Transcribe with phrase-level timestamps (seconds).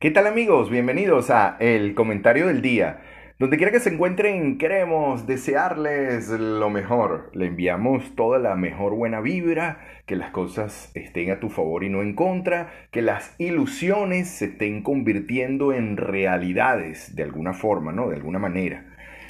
[0.00, 0.70] ¿Qué tal amigos?
[0.70, 3.02] Bienvenidos a El Comentario del Día.
[3.38, 7.30] Donde quiera que se encuentren, queremos desearles lo mejor.
[7.34, 11.90] Le enviamos toda la mejor buena vibra, que las cosas estén a tu favor y
[11.90, 18.08] no en contra, que las ilusiones se estén convirtiendo en realidades de alguna forma, ¿no?
[18.08, 18.86] De alguna manera.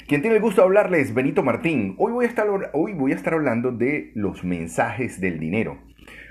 [0.07, 1.95] Quien tiene el gusto de hablarles, Benito Martín.
[1.97, 5.79] Hoy voy a estar, hoy voy a estar hablando de los mensajes del dinero.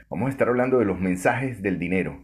[0.09, 2.23] Vamos a estar hablando de los mensajes del dinero.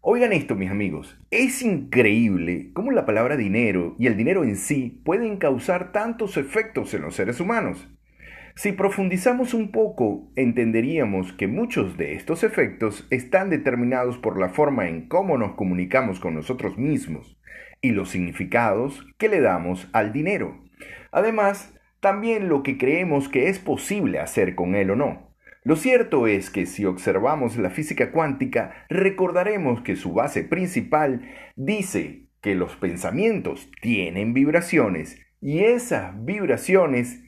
[0.00, 5.02] Oigan esto, mis amigos, es increíble cómo la palabra dinero y el dinero en sí
[5.04, 7.88] pueden causar tantos efectos en los seres humanos.
[8.54, 14.88] Si profundizamos un poco, entenderíamos que muchos de estos efectos están determinados por la forma
[14.88, 17.36] en cómo nos comunicamos con nosotros mismos
[17.80, 20.62] y los significados que le damos al dinero.
[21.10, 25.27] Además, también lo que creemos que es posible hacer con él o no.
[25.68, 32.30] Lo cierto es que si observamos la física cuántica, recordaremos que su base principal dice
[32.40, 37.22] que los pensamientos tienen vibraciones y esas vibraciones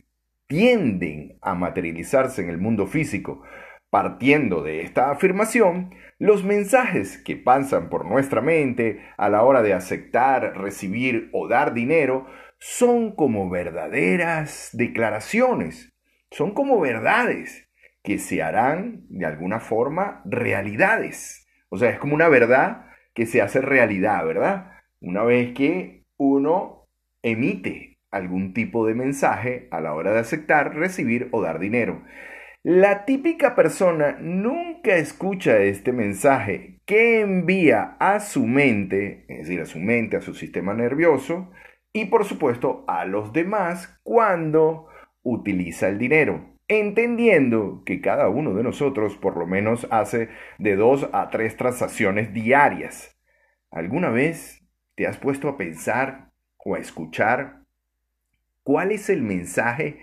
[0.47, 3.42] tienden a materializarse en el mundo físico.
[3.91, 9.75] Partiendo de esta afirmación, los mensajes que pasan por nuestra mente a la hora de
[9.75, 12.27] aceptar, recibir o dar dinero
[12.59, 15.93] son como verdaderas declaraciones,
[16.31, 17.67] son como verdades
[18.03, 21.47] que se harán de alguna forma realidades.
[21.69, 24.73] O sea, es como una verdad que se hace realidad, ¿verdad?
[25.01, 26.89] Una vez que uno
[27.23, 32.03] emite algún tipo de mensaje a la hora de aceptar, recibir o dar dinero.
[32.62, 39.67] La típica persona nunca escucha este mensaje que envía a su mente, es decir, a
[39.67, 41.51] su mente, a su sistema nervioso
[41.93, 44.89] y por supuesto a los demás cuando
[45.23, 51.09] utiliza el dinero entendiendo que cada uno de nosotros por lo menos hace de dos
[51.12, 53.19] a tres transacciones diarias.
[53.71, 57.65] ¿Alguna vez te has puesto a pensar o a escuchar
[58.62, 59.99] cuál es el mensaje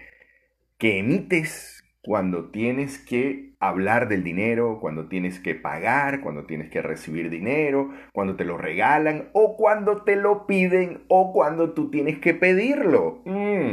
[0.78, 6.82] que emites cuando tienes que hablar del dinero, cuando tienes que pagar, cuando tienes que
[6.82, 12.20] recibir dinero, cuando te lo regalan o cuando te lo piden o cuando tú tienes
[12.20, 13.22] que pedirlo.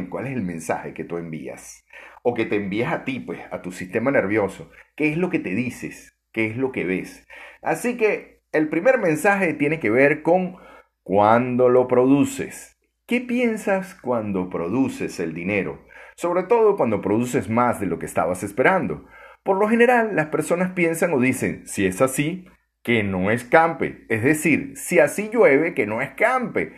[0.09, 1.85] ¿Cuál es el mensaje que tú envías?
[2.27, 4.71] o que te envías a ti, pues, a tu sistema nervioso.
[4.97, 6.17] ¿Qué es lo que te dices?
[6.33, 7.29] ¿Qué es lo que ves?
[7.63, 10.57] Así que el primer mensaje tiene que ver con
[11.03, 12.79] cuando lo produces.
[13.07, 15.85] ¿Qué piensas cuando produces el dinero?
[16.17, 19.05] Sobre todo cuando produces más de lo que estabas esperando.
[19.43, 22.47] Por lo general, las personas piensan o dicen, si es así,
[22.83, 24.07] que no escampe.
[24.09, 26.73] Es decir, si así llueve, que no escampe.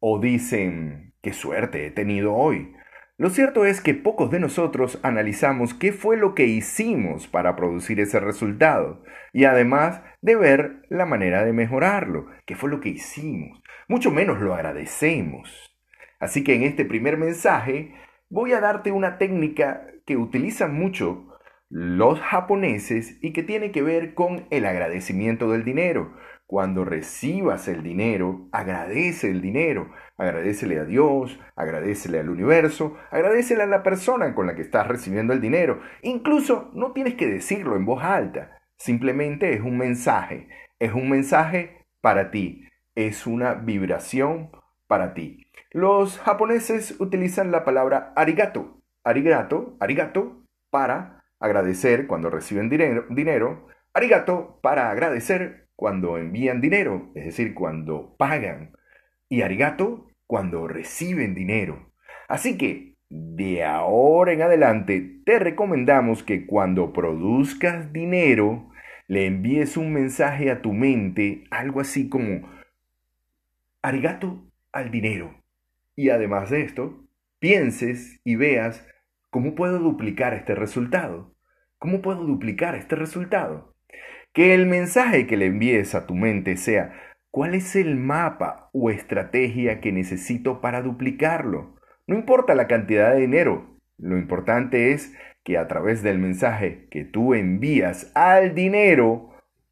[0.00, 2.74] O dicen, qué suerte he tenido hoy.
[3.16, 7.98] Lo cierto es que pocos de nosotros analizamos qué fue lo que hicimos para producir
[7.98, 9.02] ese resultado
[9.32, 13.60] y además de ver la manera de mejorarlo, qué fue lo que hicimos.
[13.88, 15.76] Mucho menos lo agradecemos.
[16.20, 17.92] Así que en este primer mensaje
[18.28, 21.28] voy a darte una técnica que utilizan mucho
[21.70, 26.14] los japoneses y que tiene que ver con el agradecimiento del dinero.
[26.48, 29.90] Cuando recibas el dinero, agradece el dinero.
[30.16, 35.34] Agradecele a Dios, agradecele al universo, agradecele a la persona con la que estás recibiendo
[35.34, 35.82] el dinero.
[36.00, 38.62] Incluso no tienes que decirlo en voz alta.
[38.78, 40.48] Simplemente es un mensaje.
[40.78, 42.66] Es un mensaje para ti.
[42.94, 44.50] Es una vibración
[44.86, 45.50] para ti.
[45.70, 48.80] Los japoneses utilizan la palabra arigato.
[49.04, 53.66] Arigato, arigato, para agradecer cuando reciben dinero, dinero.
[53.92, 58.72] Arigato para agradecer cuando envían dinero, es decir, cuando pagan,
[59.28, 61.92] y arigato cuando reciben dinero.
[62.26, 68.72] Así que, de ahora en adelante, te recomendamos que cuando produzcas dinero,
[69.06, 72.50] le envíes un mensaje a tu mente, algo así como
[73.80, 75.44] arigato al dinero.
[75.94, 77.04] Y además de esto,
[77.38, 78.84] pienses y veas
[79.30, 81.36] cómo puedo duplicar este resultado.
[81.78, 83.76] ¿Cómo puedo duplicar este resultado?
[84.32, 86.92] Que el mensaje que le envíes a tu mente sea,
[87.30, 91.76] ¿cuál es el mapa o estrategia que necesito para duplicarlo?
[92.06, 97.04] No importa la cantidad de dinero, lo importante es que a través del mensaje que
[97.04, 99.30] tú envías al dinero,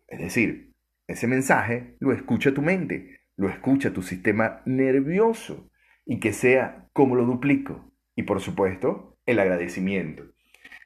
[0.08, 0.72] es decir,
[1.06, 5.70] ese mensaje lo escucha tu mente, lo escucha tu sistema nervioso
[6.04, 7.92] y que sea como lo duplico.
[8.16, 10.24] Y por supuesto, el agradecimiento.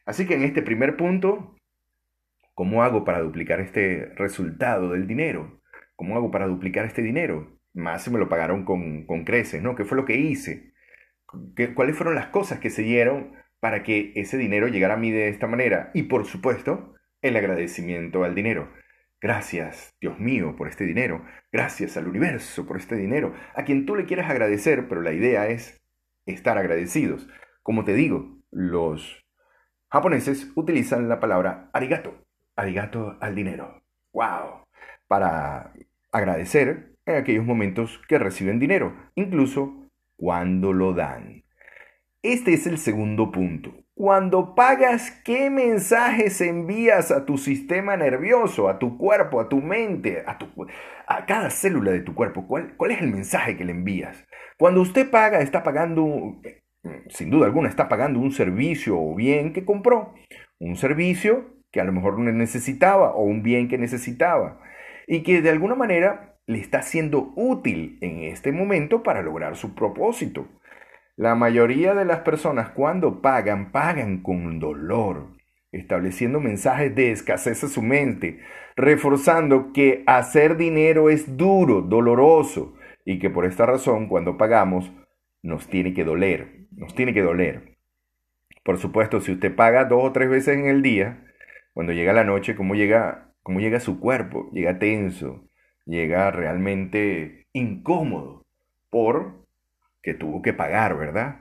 [0.04, 1.56] Así que en este primer punto
[2.60, 5.62] ¿Cómo hago para duplicar este resultado del dinero?
[5.96, 7.58] ¿Cómo hago para duplicar este dinero?
[7.72, 9.74] Más se me lo pagaron con, con creces, ¿no?
[9.74, 10.74] ¿Qué fue lo que hice?
[11.56, 15.10] ¿Qué, ¿Cuáles fueron las cosas que se dieron para que ese dinero llegara a mí
[15.10, 15.90] de esta manera?
[15.94, 18.70] Y por supuesto, el agradecimiento al dinero.
[19.22, 21.24] Gracias, Dios mío, por este dinero.
[21.50, 23.32] Gracias al universo por este dinero.
[23.54, 25.80] A quien tú le quieras agradecer, pero la idea es
[26.26, 27.26] estar agradecidos.
[27.62, 29.26] Como te digo, los
[29.88, 32.26] japoneses utilizan la palabra arigato.
[32.60, 33.82] Arigato al dinero.
[34.12, 34.66] ¡Wow!
[35.08, 35.72] Para
[36.12, 41.44] agradecer en aquellos momentos que reciben dinero, incluso cuando lo dan.
[42.22, 43.72] Este es el segundo punto.
[43.94, 50.22] Cuando pagas, ¿qué mensajes envías a tu sistema nervioso, a tu cuerpo, a tu mente,
[50.26, 50.46] a, tu,
[51.06, 52.46] a cada célula de tu cuerpo?
[52.46, 54.26] ¿Cuál, ¿Cuál es el mensaje que le envías?
[54.58, 56.42] Cuando usted paga, está pagando,
[57.08, 60.12] sin duda alguna, está pagando un servicio o bien que compró.
[60.58, 64.60] Un servicio que a lo mejor necesitaba o un bien que necesitaba.
[65.06, 69.74] Y que de alguna manera le está siendo útil en este momento para lograr su
[69.74, 70.48] propósito.
[71.16, 75.36] La mayoría de las personas cuando pagan, pagan con dolor,
[75.70, 78.40] estableciendo mensajes de escasez a su mente,
[78.74, 82.74] reforzando que hacer dinero es duro, doloroso,
[83.04, 84.92] y que por esta razón cuando pagamos
[85.42, 87.78] nos tiene que doler, nos tiene que doler.
[88.64, 91.29] Por supuesto, si usted paga dos o tres veces en el día,
[91.80, 94.50] cuando llega la noche, ¿cómo llega, cómo llega su cuerpo?
[94.52, 95.48] Llega tenso,
[95.86, 98.44] llega realmente incómodo
[98.90, 99.46] por
[100.02, 101.36] que tuvo que pagar, ¿verdad?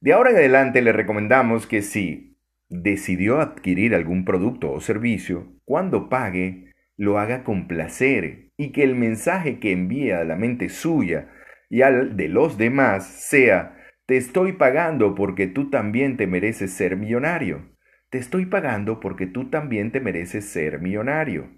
[0.00, 2.36] De ahora en adelante le recomendamos que si
[2.68, 8.96] decidió adquirir algún producto o servicio, cuando pague, lo haga con placer y que el
[8.96, 11.28] mensaje que envía a la mente suya
[11.70, 16.96] y al de los demás sea, te estoy pagando porque tú también te mereces ser
[16.96, 17.75] millonario.
[18.08, 21.48] Te estoy pagando porque tú también te mereces ser millonario.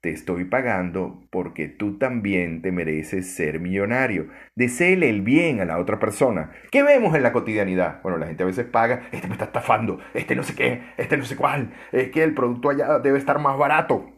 [0.00, 4.28] Te estoy pagando porque tú también te mereces ser millonario.
[4.54, 6.52] Deseele el bien a la otra persona.
[6.70, 8.02] ¿Qué vemos en la cotidianidad?
[8.02, 11.16] Bueno, la gente a veces paga, este me está estafando, este no sé qué, este
[11.16, 14.15] no sé cuál, es que el producto allá debe estar más barato.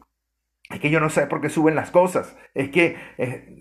[0.70, 2.36] Es que yo no sé por qué suben las cosas.
[2.54, 2.96] Es que,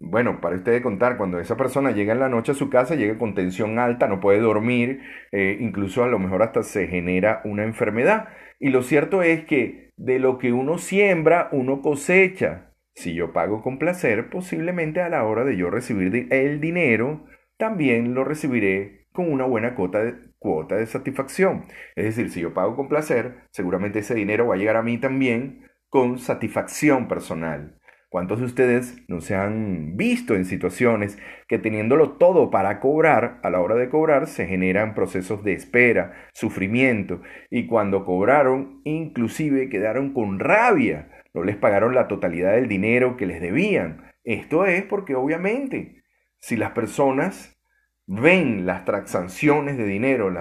[0.02, 3.18] bueno, para ustedes contar, cuando esa persona llega en la noche a su casa, llega
[3.18, 5.02] con tensión alta, no puede dormir,
[5.32, 8.28] eh, incluso a lo mejor hasta se genera una enfermedad.
[8.60, 12.74] Y lo cierto es que de lo que uno siembra, uno cosecha.
[12.94, 17.26] Si yo pago con placer, posiblemente a la hora de yo recibir el dinero,
[17.58, 21.66] también lo recibiré con una buena de, cuota de satisfacción.
[21.96, 24.98] Es decir, si yo pago con placer, seguramente ese dinero va a llegar a mí
[24.98, 27.78] también con satisfacción personal.
[28.10, 31.18] ¿Cuántos de ustedes no se han visto en situaciones
[31.48, 36.14] que teniéndolo todo para cobrar, a la hora de cobrar se generan procesos de espera,
[36.34, 43.18] sufrimiento, y cuando cobraron inclusive quedaron con rabia, no les pagaron la totalidad del dinero
[43.18, 44.14] que les debían?
[44.24, 46.04] Esto es porque obviamente
[46.40, 47.58] si las personas
[48.06, 50.34] ven las transacciones de dinero,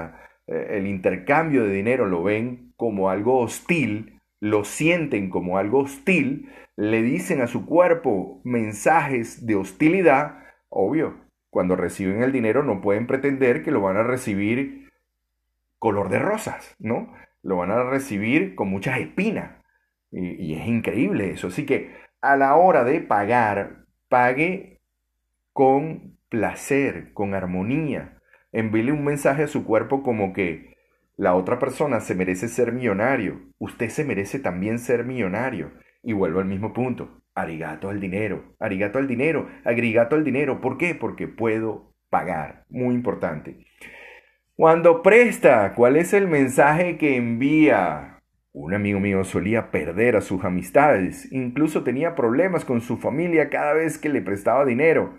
[0.46, 6.50] eh, el intercambio de dinero lo ven como algo hostil, lo sienten como algo hostil,
[6.76, 13.06] le dicen a su cuerpo mensajes de hostilidad, obvio, cuando reciben el dinero no pueden
[13.06, 14.90] pretender que lo van a recibir
[15.78, 17.12] color de rosas, ¿no?
[17.42, 19.62] Lo van a recibir con muchas espinas.
[20.10, 21.48] Y, es increíble eso.
[21.48, 24.80] Así que a la hora de pagar, pague
[25.52, 28.20] con placer, con armonía.
[28.52, 30.75] Envíle un mensaje a su cuerpo como que
[31.16, 33.40] la otra persona se merece ser millonario.
[33.58, 35.72] Usted se merece también ser millonario.
[36.02, 37.22] Y vuelvo al mismo punto.
[37.34, 38.54] Arigato al dinero.
[38.60, 39.48] Arigato al dinero.
[39.64, 40.60] Agrigato al dinero.
[40.60, 40.94] ¿Por qué?
[40.94, 42.66] Porque puedo pagar.
[42.68, 43.66] Muy importante.
[44.56, 48.22] Cuando presta, ¿cuál es el mensaje que envía?
[48.52, 53.74] Un amigo mío solía perder a sus amistades, incluso tenía problemas con su familia cada
[53.74, 55.14] vez que le prestaba dinero.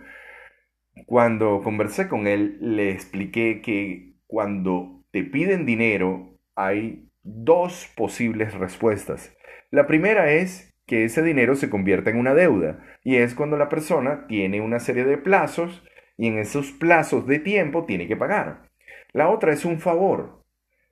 [1.06, 9.36] Cuando conversé con él, le expliqué que cuando te piden dinero, hay dos posibles respuestas.
[9.72, 13.68] La primera es que ese dinero se convierta en una deuda y es cuando la
[13.68, 15.84] persona tiene una serie de plazos
[16.18, 18.70] y en esos plazos de tiempo tiene que pagar.
[19.12, 20.44] La otra es un favor.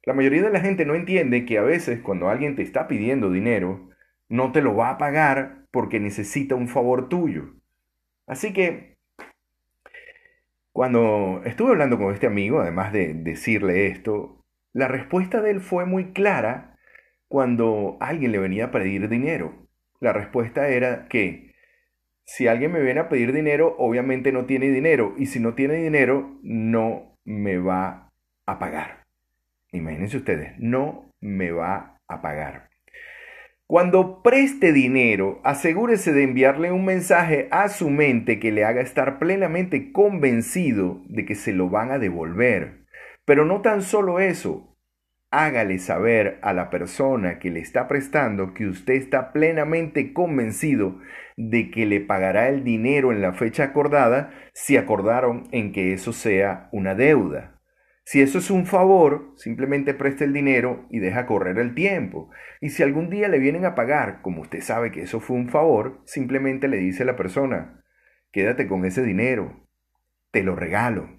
[0.02, 3.30] La mayoría de la gente no entiende que a veces cuando alguien te está pidiendo
[3.30, 3.92] dinero,
[4.28, 7.54] no te lo va a pagar porque necesita un favor tuyo.
[8.26, 8.95] Así que
[10.76, 14.42] cuando estuve hablando con este amigo, además de decirle esto,
[14.74, 16.76] la respuesta de él fue muy clara
[17.30, 19.70] cuando alguien le venía a pedir dinero.
[20.02, 21.54] La respuesta era que
[22.26, 25.76] si alguien me viene a pedir dinero, obviamente no tiene dinero, y si no tiene
[25.76, 28.12] dinero, no me va
[28.46, 29.06] a pagar.
[29.72, 32.68] Imagínense ustedes, no me va a pagar.
[33.68, 39.18] Cuando preste dinero, asegúrese de enviarle un mensaje a su mente que le haga estar
[39.18, 42.86] plenamente convencido de que se lo van a devolver.
[43.26, 44.78] Pero no tan solo eso,
[45.32, 51.00] hágale saber a la persona que le está prestando que usted está plenamente convencido
[51.36, 56.14] de que le pagará el dinero en la fecha acordada si acordaron en que eso
[56.14, 57.55] sea una deuda.
[58.06, 62.30] Si eso es un favor, simplemente preste el dinero y deja correr el tiempo.
[62.62, 65.50] Y si algún día le vienen a pagar, como usted sabe que eso fue un
[65.50, 67.84] favor, simplemente le dice a la persona,
[68.32, 69.68] quédate con ese dinero,
[70.30, 71.10] te lo regalo.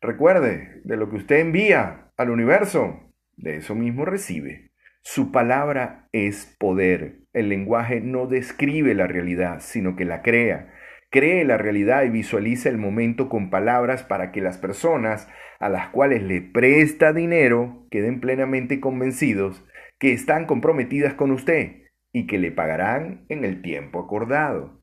[0.00, 4.70] Recuerde, de lo que usted envía al universo, de eso mismo recibe.
[5.02, 7.22] Su palabra es poder.
[7.32, 10.72] El lenguaje no describe la realidad, sino que la crea.
[11.10, 15.88] Cree la realidad y visualiza el momento con palabras para que las personas a las
[15.88, 19.66] cuales le presta dinero queden plenamente convencidos
[19.98, 24.82] que están comprometidas con usted y que le pagarán en el tiempo acordado.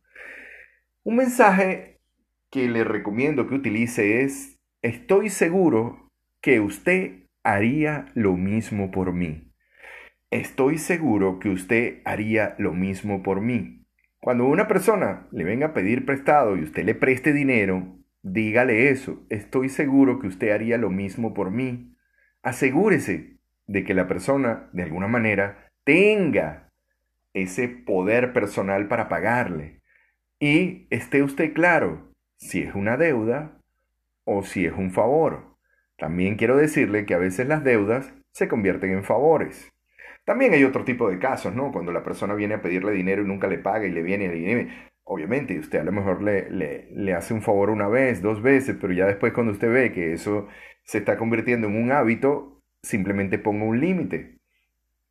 [1.03, 2.01] Un mensaje
[2.51, 9.53] que le recomiendo que utilice es, estoy seguro que usted haría lo mismo por mí.
[10.29, 13.76] Estoy seguro que usted haría lo mismo por mí.
[14.19, 19.25] Cuando una persona le venga a pedir prestado y usted le preste dinero, dígale eso.
[19.29, 21.95] Estoy seguro que usted haría lo mismo por mí.
[22.41, 26.71] Asegúrese de que la persona, de alguna manera, tenga
[27.33, 29.81] ese poder personal para pagarle.
[30.39, 33.61] Y esté usted claro si es una deuda
[34.23, 35.57] o si es un favor.
[35.97, 39.71] También quiero decirle que a veces las deudas se convierten en favores.
[40.27, 41.71] También hay otro tipo de casos, ¿no?
[41.71, 44.27] Cuando la persona viene a pedirle dinero y nunca le paga y le viene y
[44.27, 44.67] le
[45.05, 48.75] Obviamente, usted a lo mejor le, le, le hace un favor una vez, dos veces,
[48.81, 50.49] pero ya después cuando usted ve que eso
[50.83, 54.39] se está convirtiendo en un hábito, simplemente ponga un límite.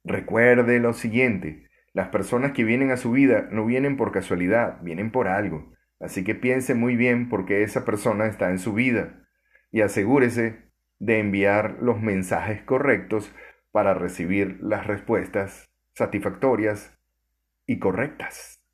[0.04, 5.11] Recuerde lo siguiente, las personas que vienen a su vida no vienen por casualidad, vienen
[5.11, 5.73] por algo.
[5.99, 9.26] Así que piense muy bien por qué esa persona está en su vida
[9.73, 10.56] y asegúrese
[10.99, 13.35] de enviar los mensajes correctos
[13.76, 16.99] para recibir las respuestas satisfactorias
[17.66, 18.64] y correctas.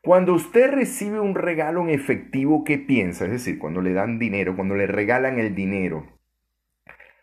[0.00, 3.24] Cuando usted recibe un regalo en efectivo, ¿qué piensa?
[3.24, 6.20] Es decir, cuando le dan dinero, cuando le regalan el dinero.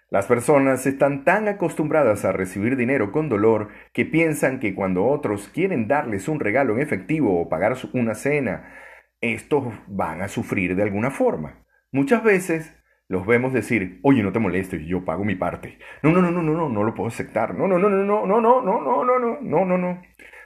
[0.09, 5.47] Las personas están tan acostumbradas a recibir dinero con dolor que piensan que cuando otros
[5.47, 8.73] quieren darles un regalo en efectivo o pagar una cena,
[9.21, 11.65] estos van a sufrir de alguna forma.
[11.93, 12.75] Muchas veces
[13.09, 15.79] los vemos decir, oye, no te molestes, yo pago mi parte.
[16.03, 17.55] No, no, no, no, no, no, no lo puedo aceptar.
[17.55, 20.01] No, no, no, no, no, no, no, no, no, no, no, no, no, no.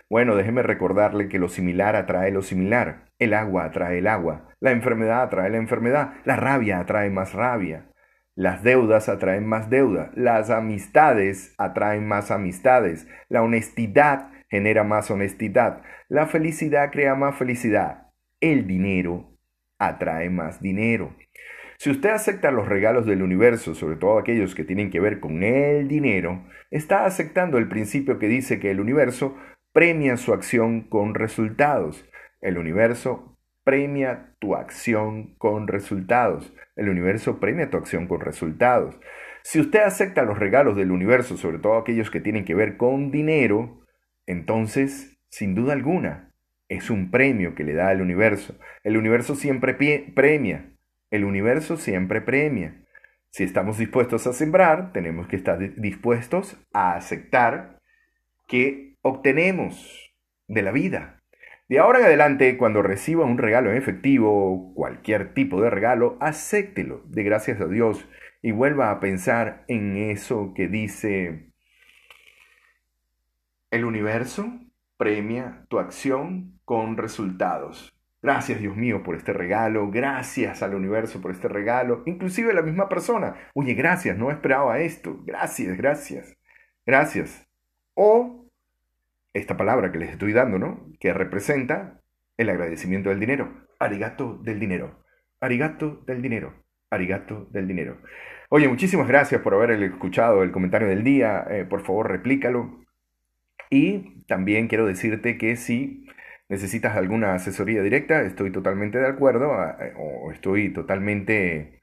[0.09, 3.05] Bueno, déjeme recordarle que lo similar atrae lo similar.
[3.19, 4.47] El agua atrae el agua.
[4.61, 6.13] La enfermedad atrae la enfermedad.
[6.23, 7.89] La rabia atrae más rabia.
[8.33, 10.11] Las deudas atraen más deuda.
[10.15, 13.07] Las amistades atraen más amistades.
[13.27, 15.81] La honestidad genera más honestidad.
[16.07, 18.07] La felicidad crea más felicidad.
[18.39, 19.33] El dinero
[19.79, 21.13] atrae más dinero.
[21.83, 25.43] Si usted acepta los regalos del universo, sobre todo aquellos que tienen que ver con
[25.43, 29.35] el dinero, está aceptando el principio que dice que el universo
[29.73, 32.09] premia su acción con resultados.
[32.39, 36.53] El universo premia tu acción con resultados.
[36.77, 38.97] El universo premia tu acción con resultados.
[39.43, 43.11] Si usted acepta los regalos del universo, sobre todo aquellos que tienen que ver con
[43.11, 43.81] dinero,
[44.25, 46.33] entonces, sin duda alguna,
[46.69, 48.57] es un premio que le da el universo.
[48.85, 49.73] El universo siempre
[50.15, 50.72] premia.
[51.13, 52.73] El universo siempre premia.
[53.29, 57.77] Si estamos dispuestos a sembrar, tenemos que estar dispuestos a aceptar
[58.47, 60.11] que obtenemos
[60.47, 61.21] de la vida.
[61.69, 67.03] De ahora en adelante, cuando reciba un regalo en efectivo, cualquier tipo de regalo, acéptelo
[67.05, 68.09] de gracias a Dios
[68.41, 71.51] y vuelva a pensar en eso que dice
[73.69, 74.51] el universo
[74.97, 77.92] premia tu acción con resultados.
[78.23, 82.87] Gracias Dios mío por este regalo, gracias al universo por este regalo, inclusive la misma
[82.87, 86.37] persona, oye, gracias, no esperaba esto, gracias, gracias,
[86.85, 87.45] gracias.
[87.95, 88.49] O
[89.33, 90.89] esta palabra que les estoy dando, ¿no?
[91.01, 91.99] Que representa
[92.37, 95.03] el agradecimiento del dinero, arigato del dinero,
[95.41, 96.53] arigato del dinero,
[96.91, 97.97] arigato del dinero.
[98.47, 102.85] Oye, muchísimas gracias por haber escuchado el comentario del día, eh, por favor replícalo.
[103.69, 106.07] Y también quiero decirte que si
[106.53, 111.81] necesitas alguna asesoría directa, estoy totalmente de acuerdo eh, o estoy totalmente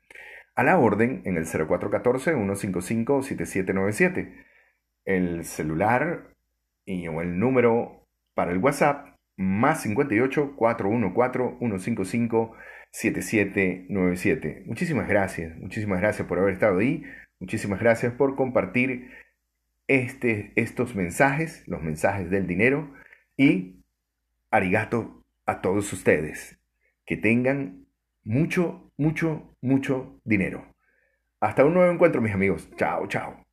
[0.55, 4.47] a la orden en el 0414-155-7797.
[5.05, 6.37] El celular
[6.85, 12.55] y, o el número para el WhatsApp más 58 414 155
[12.93, 14.63] 7797.
[14.67, 17.03] Muchísimas gracias, muchísimas gracias por haber estado ahí,
[17.41, 19.11] muchísimas gracias por compartir
[19.89, 22.95] este, estos mensajes, los mensajes del dinero
[23.37, 23.80] y
[24.51, 26.59] arigato a todos ustedes.
[27.05, 27.87] Que tengan
[28.25, 30.75] mucho, mucho, mucho dinero.
[31.41, 32.69] Hasta un nuevo encuentro, mis amigos.
[32.77, 33.50] Chao, chao.